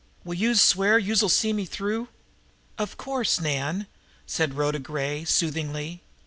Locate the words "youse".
0.33-0.59